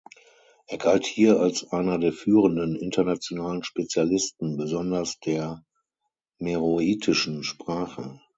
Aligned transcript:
Er 0.65 0.79
galt 0.79 1.05
hier 1.05 1.39
als 1.39 1.63
einer 1.71 1.99
der 1.99 2.11
führenden 2.11 2.75
internationalen 2.75 3.63
Spezialisten, 3.63 4.57
besonders 4.57 5.19
der 5.19 5.63
meroitischen 6.39 7.43
Sprache. 7.43 8.19